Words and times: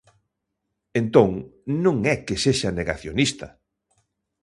Entón, 1.01 1.29
non 1.83 1.97
é 2.13 2.15
que 2.25 2.41
sexa 2.43 2.69
negacionista. 2.79 3.47